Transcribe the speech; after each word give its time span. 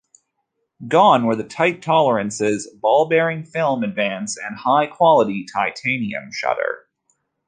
Gone 0.87 1.27
were 1.27 1.35
the 1.35 1.43
tight 1.43 1.83
tolerances, 1.83 2.67
ball 2.81 3.07
bearing 3.07 3.43
film 3.43 3.83
advance, 3.83 4.35
and 4.35 4.57
high-quality 4.57 5.45
titanium 5.53 6.31
shutter. 6.31 6.87